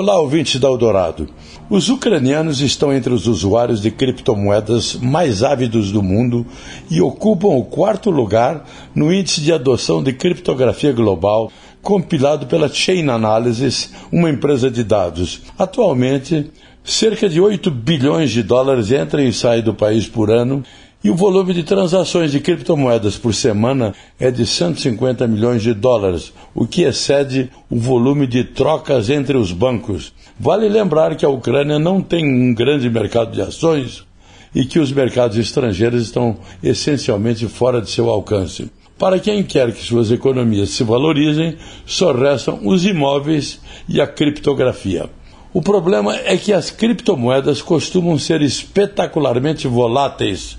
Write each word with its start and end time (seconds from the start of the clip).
Olá, 0.00 0.16
ouvintes 0.16 0.60
da 0.60 0.68
Eldorado. 0.68 1.28
Os 1.68 1.88
ucranianos 1.88 2.60
estão 2.60 2.92
entre 2.92 3.12
os 3.12 3.26
usuários 3.26 3.82
de 3.82 3.90
criptomoedas 3.90 4.94
mais 4.94 5.42
ávidos 5.42 5.90
do 5.90 6.00
mundo 6.00 6.46
e 6.88 7.00
ocupam 7.00 7.48
o 7.48 7.64
quarto 7.64 8.08
lugar 8.08 8.64
no 8.94 9.12
índice 9.12 9.40
de 9.40 9.52
adoção 9.52 10.00
de 10.00 10.12
criptografia 10.12 10.92
global 10.92 11.50
compilado 11.82 12.46
pela 12.46 12.68
Chain 12.68 13.08
Analysis, 13.08 13.92
uma 14.12 14.30
empresa 14.30 14.70
de 14.70 14.84
dados. 14.84 15.42
Atualmente, 15.58 16.48
cerca 16.84 17.28
de 17.28 17.40
8 17.40 17.68
bilhões 17.68 18.30
de 18.30 18.44
dólares 18.44 18.92
entram 18.92 19.24
e 19.24 19.32
saem 19.32 19.64
do 19.64 19.74
país 19.74 20.06
por 20.06 20.30
ano 20.30 20.62
e 21.02 21.10
o 21.10 21.14
volume 21.14 21.54
de 21.54 21.62
transações 21.62 22.32
de 22.32 22.40
criptomoedas 22.40 23.16
por 23.16 23.32
semana 23.32 23.94
é 24.18 24.32
de 24.32 24.44
150 24.44 25.28
milhões 25.28 25.62
de 25.62 25.72
dólares, 25.72 26.32
o 26.54 26.66
que 26.66 26.82
excede 26.82 27.50
o 27.70 27.78
volume 27.78 28.26
de 28.26 28.42
trocas 28.42 29.08
entre 29.08 29.36
os 29.36 29.52
bancos. 29.52 30.12
Vale 30.38 30.68
lembrar 30.68 31.14
que 31.14 31.24
a 31.24 31.28
Ucrânia 31.28 31.78
não 31.78 32.02
tem 32.02 32.24
um 32.26 32.52
grande 32.52 32.90
mercado 32.90 33.30
de 33.30 33.40
ações 33.40 34.04
e 34.52 34.64
que 34.64 34.80
os 34.80 34.90
mercados 34.90 35.36
estrangeiros 35.36 36.02
estão 36.02 36.38
essencialmente 36.62 37.46
fora 37.46 37.80
de 37.80 37.90
seu 37.90 38.10
alcance. 38.10 38.68
Para 38.98 39.20
quem 39.20 39.44
quer 39.44 39.70
que 39.72 39.84
suas 39.84 40.10
economias 40.10 40.70
se 40.70 40.82
valorizem, 40.82 41.56
só 41.86 42.12
restam 42.12 42.58
os 42.64 42.84
imóveis 42.84 43.60
e 43.88 44.00
a 44.00 44.06
criptografia. 44.06 45.08
O 45.54 45.62
problema 45.62 46.16
é 46.16 46.36
que 46.36 46.52
as 46.52 46.70
criptomoedas 46.70 47.62
costumam 47.62 48.18
ser 48.18 48.42
espetacularmente 48.42 49.68
voláteis 49.68 50.58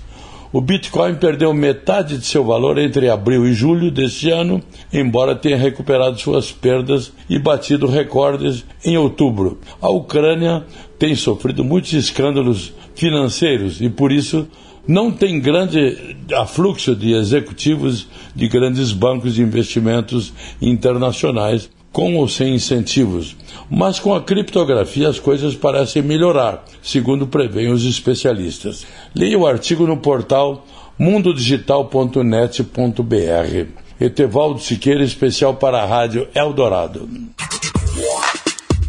o 0.52 0.60
Bitcoin 0.60 1.14
perdeu 1.14 1.54
metade 1.54 2.18
de 2.18 2.26
seu 2.26 2.44
valor 2.44 2.76
entre 2.78 3.08
abril 3.08 3.46
e 3.46 3.52
julho 3.52 3.90
deste 3.90 4.30
ano, 4.30 4.60
embora 4.92 5.36
tenha 5.36 5.56
recuperado 5.56 6.18
suas 6.20 6.50
perdas 6.50 7.12
e 7.28 7.38
batido 7.38 7.86
recordes 7.86 8.64
em 8.84 8.96
outubro. 8.96 9.58
A 9.80 9.88
Ucrânia 9.90 10.64
tem 10.98 11.14
sofrido 11.14 11.62
muitos 11.62 11.92
escândalos 11.92 12.72
financeiros 12.96 13.80
e, 13.80 13.88
por 13.88 14.10
isso, 14.10 14.48
não 14.86 15.12
tem 15.12 15.38
grande 15.38 16.16
afluxo 16.34 16.96
de 16.96 17.12
executivos 17.12 18.08
de 18.34 18.48
grandes 18.48 18.92
bancos 18.92 19.34
de 19.34 19.42
investimentos 19.42 20.32
internacionais 20.60 21.70
com 21.92 22.16
ou 22.16 22.28
sem 22.28 22.54
incentivos. 22.54 23.36
Mas 23.68 23.98
com 23.98 24.14
a 24.14 24.22
criptografia 24.22 25.08
as 25.08 25.18
coisas 25.18 25.54
parecem 25.54 26.02
melhorar, 26.02 26.64
segundo 26.82 27.26
preveem 27.26 27.72
os 27.72 27.84
especialistas. 27.84 28.86
Leia 29.14 29.38
o 29.38 29.46
artigo 29.46 29.86
no 29.86 29.96
portal 29.96 30.66
mundodigital.net.br. 30.98 33.80
Etevaldo 34.00 34.60
Siqueira, 34.60 35.04
especial 35.04 35.54
para 35.54 35.82
a 35.82 35.86
Rádio 35.86 36.28
Eldorado. 36.34 37.08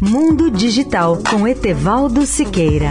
Mundo 0.00 0.50
Digital 0.50 1.18
com 1.30 1.46
Etevaldo 1.46 2.26
Siqueira. 2.26 2.90